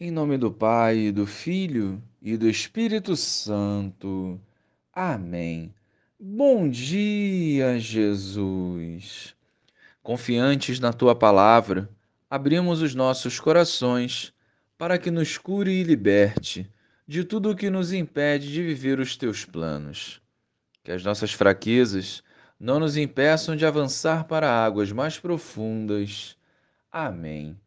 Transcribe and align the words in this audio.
Em 0.00 0.12
nome 0.12 0.38
do 0.38 0.48
Pai, 0.48 1.10
do 1.10 1.26
Filho 1.26 2.00
e 2.22 2.36
do 2.36 2.48
Espírito 2.48 3.16
Santo. 3.16 4.40
Amém. 4.92 5.74
Bom 6.20 6.68
dia, 6.68 7.80
Jesus. 7.80 9.34
Confiantes 10.00 10.78
na 10.78 10.92
tua 10.92 11.16
palavra, 11.16 11.90
abrimos 12.30 12.80
os 12.80 12.94
nossos 12.94 13.40
corações 13.40 14.32
para 14.78 14.98
que 14.98 15.10
nos 15.10 15.36
cure 15.36 15.72
e 15.72 15.82
liberte 15.82 16.70
de 17.04 17.24
tudo 17.24 17.50
o 17.50 17.56
que 17.56 17.68
nos 17.68 17.92
impede 17.92 18.52
de 18.52 18.62
viver 18.62 19.00
os 19.00 19.16
teus 19.16 19.44
planos. 19.44 20.22
Que 20.84 20.92
as 20.92 21.02
nossas 21.02 21.32
fraquezas 21.32 22.22
não 22.60 22.78
nos 22.78 22.96
impeçam 22.96 23.56
de 23.56 23.66
avançar 23.66 24.28
para 24.28 24.48
águas 24.48 24.92
mais 24.92 25.18
profundas. 25.18 26.36
Amém. 26.88 27.58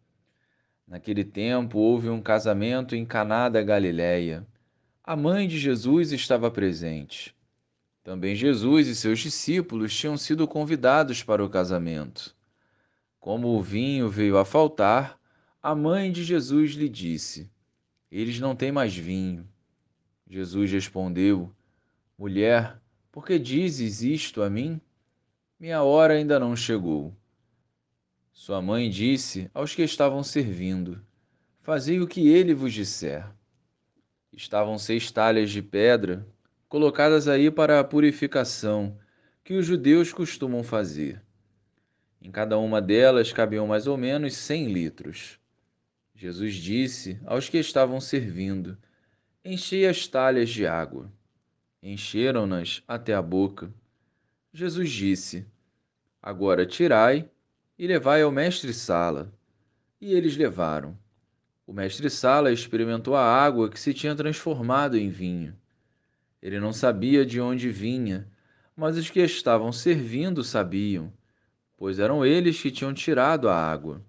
Naquele 0.92 1.24
tempo 1.24 1.80
houve 1.80 2.10
um 2.10 2.22
casamento 2.22 2.98
em 2.98 3.06
Caná 3.06 3.48
da 3.48 3.62
Galileia. 3.62 4.46
A 5.02 5.16
mãe 5.16 5.48
de 5.48 5.58
Jesus 5.58 6.12
estava 6.12 6.52
presente. 6.52 7.34
Também 8.04 8.36
Jesus 8.36 8.90
e 8.90 8.94
seus 8.94 9.20
discípulos 9.20 9.96
tinham 9.96 10.18
sido 10.18 10.46
convidados 10.46 11.24
para 11.24 11.46
o 11.46 11.50
casamento. 11.50 12.36
Como 13.22 13.58
o 13.58 13.62
vinho 13.62 14.10
veio 14.10 14.38
a 14.38 14.44
faltar, 14.44 15.18
a 15.64 15.74
mãe 15.74 16.12
de 16.12 16.26
Jesus 16.26 16.72
lhe 16.72 16.90
disse: 16.90 17.50
Eles 18.12 18.42
não 18.42 18.54
têm 18.54 18.70
mais 18.70 18.94
vinho. 18.94 19.48
Jesus 20.30 20.70
respondeu: 20.74 21.50
Mulher, 22.20 22.82
por 23.14 23.26
que 23.26 23.40
dizes 23.40 24.02
isto 24.02 24.42
a 24.42 24.50
mim? 24.50 24.82
Minha 25.58 25.84
hora 25.84 26.16
ainda 26.16 26.38
não 26.38 26.54
chegou. 26.54 27.16
Sua 28.44 28.60
mãe 28.60 28.90
disse 28.90 29.52
aos 29.54 29.76
que 29.76 29.84
estavam 29.84 30.24
servindo: 30.24 31.00
Fazei 31.62 32.00
o 32.00 32.08
que 32.08 32.28
ele 32.28 32.56
vos 32.56 32.74
disser. 32.74 33.24
Estavam 34.34 34.80
seis 34.80 35.12
talhas 35.12 35.52
de 35.52 35.62
pedra, 35.62 36.28
colocadas 36.68 37.28
aí 37.28 37.52
para 37.52 37.80
a 37.80 37.84
purificação, 37.84 38.98
que 39.44 39.54
os 39.54 39.68
judeus 39.68 40.12
costumam 40.12 40.64
fazer. 40.64 41.22
Em 42.20 42.32
cada 42.32 42.58
uma 42.58 42.82
delas 42.82 43.32
cabiam 43.32 43.68
mais 43.68 43.86
ou 43.86 43.96
menos 43.96 44.36
cem 44.36 44.74
litros. 44.74 45.40
Jesus 46.16 46.56
disse 46.56 47.22
aos 47.28 47.48
que 47.48 47.60
estavam 47.60 48.02
servindo: 48.02 48.76
Enchei 49.46 49.86
as 49.86 50.08
talhas 50.08 50.50
de 50.50 50.66
água. 50.66 51.14
Encheram-nas 51.80 52.82
até 52.88 53.14
a 53.14 53.22
boca. 53.22 53.72
Jesus 54.52 54.90
disse: 54.90 55.46
Agora 56.20 56.66
tirai 56.66 57.30
e 57.82 57.88
levai 57.88 58.22
ao 58.22 58.32
mestre-sala. 58.32 59.34
E 60.00 60.14
eles 60.14 60.38
levaram. 60.38 60.96
O 61.66 61.74
mestre-sala 61.74 62.52
experimentou 62.52 63.16
a 63.16 63.26
água 63.26 63.72
que 63.72 63.80
se 63.80 63.92
tinha 63.92 64.14
transformado 64.14 64.96
em 64.96 65.10
vinho. 65.10 65.56
Ele 66.40 66.60
não 66.60 66.72
sabia 66.72 67.26
de 67.26 67.42
onde 67.42 67.72
vinha, 67.72 68.28
mas 68.76 68.98
os 68.98 69.10
que 69.10 69.20
estavam 69.20 69.72
servindo 69.72 70.44
sabiam, 70.44 71.12
pois 71.76 71.98
eram 71.98 72.24
eles 72.24 72.62
que 72.62 72.70
tinham 72.70 72.94
tirado 72.94 73.50
a 73.50 73.56
água. 73.56 74.00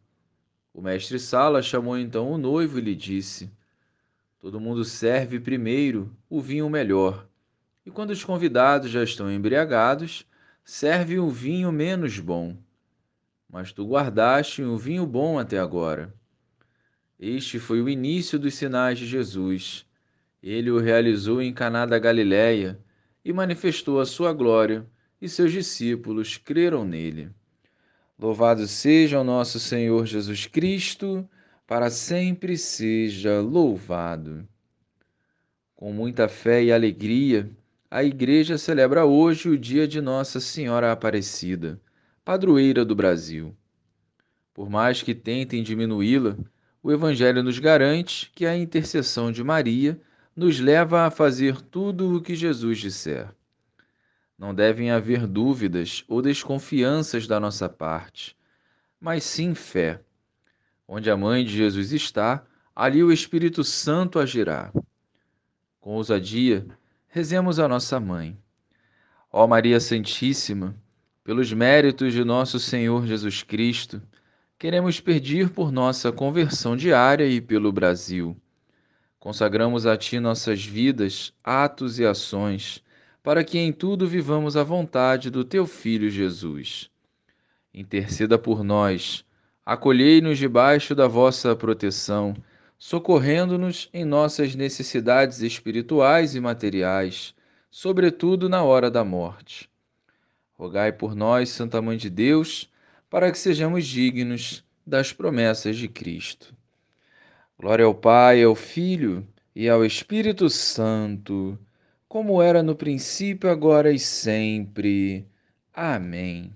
O 0.74 0.82
mestre-sala 0.82 1.62
chamou 1.62 1.96
então 1.96 2.30
o 2.30 2.36
noivo 2.36 2.78
e 2.78 2.82
lhe 2.82 2.94
disse: 2.94 3.50
Todo 4.38 4.60
mundo 4.60 4.84
serve 4.84 5.40
primeiro 5.40 6.14
o 6.28 6.42
vinho 6.42 6.68
melhor, 6.68 7.26
e 7.86 7.90
quando 7.90 8.10
os 8.10 8.22
convidados 8.22 8.90
já 8.90 9.02
estão 9.02 9.32
embriagados, 9.32 10.26
serve 10.62 11.18
o 11.18 11.30
vinho 11.30 11.72
menos 11.72 12.18
bom 12.18 12.54
mas 13.52 13.70
tu 13.70 13.84
guardaste 13.84 14.62
o 14.62 14.78
vinho 14.78 15.06
bom 15.06 15.38
até 15.38 15.58
agora. 15.58 16.14
Este 17.20 17.58
foi 17.58 17.82
o 17.82 17.88
início 17.88 18.38
dos 18.38 18.54
sinais 18.54 18.98
de 18.98 19.06
Jesus. 19.06 19.84
Ele 20.42 20.70
o 20.70 20.78
realizou 20.78 21.42
em 21.42 21.52
Caná 21.52 21.84
da 21.84 21.98
Galiléia 21.98 22.80
e 23.22 23.30
manifestou 23.30 24.00
a 24.00 24.06
sua 24.06 24.32
glória, 24.32 24.86
e 25.20 25.28
seus 25.28 25.52
discípulos 25.52 26.38
creram 26.38 26.82
nele. 26.82 27.30
Louvado 28.18 28.66
seja 28.66 29.20
o 29.20 29.24
nosso 29.24 29.60
Senhor 29.60 30.06
Jesus 30.06 30.46
Cristo, 30.46 31.28
para 31.66 31.90
sempre 31.90 32.56
seja 32.56 33.38
louvado. 33.40 34.48
Com 35.76 35.92
muita 35.92 36.26
fé 36.26 36.64
e 36.64 36.72
alegria, 36.72 37.50
a 37.90 38.02
Igreja 38.02 38.56
celebra 38.56 39.04
hoje 39.04 39.50
o 39.50 39.58
dia 39.58 39.86
de 39.86 40.00
Nossa 40.00 40.40
Senhora 40.40 40.90
Aparecida 40.90 41.78
padroeira 42.24 42.84
do 42.84 42.94
Brasil. 42.94 43.56
Por 44.54 44.70
mais 44.70 45.02
que 45.02 45.14
tentem 45.14 45.62
diminuí-la, 45.62 46.36
o 46.82 46.92
Evangelho 46.92 47.42
nos 47.42 47.58
garante 47.58 48.30
que 48.34 48.46
a 48.46 48.56
intercessão 48.56 49.32
de 49.32 49.42
Maria 49.42 50.00
nos 50.34 50.60
leva 50.60 51.06
a 51.06 51.10
fazer 51.10 51.60
tudo 51.60 52.16
o 52.16 52.20
que 52.20 52.34
Jesus 52.34 52.78
disser. 52.78 53.28
Não 54.38 54.54
devem 54.54 54.90
haver 54.90 55.26
dúvidas 55.26 56.04
ou 56.08 56.22
desconfianças 56.22 57.26
da 57.26 57.38
nossa 57.38 57.68
parte, 57.68 58.36
mas 59.00 59.24
sim 59.24 59.54
fé. 59.54 60.00
Onde 60.86 61.10
a 61.10 61.16
mãe 61.16 61.44
de 61.44 61.56
Jesus 61.56 61.92
está, 61.92 62.44
ali 62.74 63.02
o 63.02 63.12
Espírito 63.12 63.62
Santo 63.62 64.18
agirá. 64.18 64.72
Com 65.80 65.94
ousadia, 65.94 66.66
rezemos 67.08 67.58
a 67.58 67.68
nossa 67.68 67.98
mãe. 67.98 68.38
Ó 69.30 69.46
Maria 69.46 69.80
Santíssima, 69.80 70.76
pelos 71.24 71.52
méritos 71.52 72.12
de 72.12 72.24
nosso 72.24 72.58
Senhor 72.58 73.06
Jesus 73.06 73.44
Cristo, 73.44 74.02
queremos 74.58 74.98
pedir 74.98 75.50
por 75.50 75.70
nossa 75.70 76.10
conversão 76.10 76.76
diária 76.76 77.26
e 77.26 77.40
pelo 77.40 77.70
Brasil. 77.70 78.36
Consagramos 79.20 79.86
a 79.86 79.96
Ti 79.96 80.18
nossas 80.18 80.64
vidas, 80.64 81.32
atos 81.44 82.00
e 82.00 82.04
ações, 82.04 82.82
para 83.22 83.44
que 83.44 83.56
em 83.56 83.72
tudo 83.72 84.04
vivamos 84.04 84.56
a 84.56 84.64
vontade 84.64 85.30
do 85.30 85.44
Teu 85.44 85.64
Filho 85.64 86.10
Jesus. 86.10 86.90
Interceda 87.72 88.36
por 88.36 88.64
nós, 88.64 89.24
acolhei-nos 89.64 90.38
debaixo 90.38 90.92
da 90.92 91.06
vossa 91.06 91.54
proteção, 91.54 92.34
socorrendo-nos 92.76 93.88
em 93.94 94.04
nossas 94.04 94.56
necessidades 94.56 95.40
espirituais 95.40 96.34
e 96.34 96.40
materiais, 96.40 97.32
sobretudo 97.70 98.48
na 98.48 98.64
hora 98.64 98.90
da 98.90 99.04
morte 99.04 99.71
Rogai 100.62 100.92
por 100.92 101.16
nós, 101.16 101.48
Santa 101.48 101.82
Mãe 101.82 101.96
de 101.96 102.08
Deus, 102.08 102.70
para 103.10 103.32
que 103.32 103.38
sejamos 103.38 103.84
dignos 103.84 104.64
das 104.86 105.12
promessas 105.12 105.76
de 105.76 105.88
Cristo. 105.88 106.54
Glória 107.58 107.84
ao 107.84 107.92
Pai, 107.92 108.44
ao 108.44 108.54
Filho 108.54 109.26
e 109.56 109.68
ao 109.68 109.84
Espírito 109.84 110.48
Santo, 110.48 111.58
como 112.06 112.40
era 112.40 112.62
no 112.62 112.76
princípio, 112.76 113.50
agora 113.50 113.90
e 113.90 113.98
sempre. 113.98 115.26
Amém. 115.74 116.52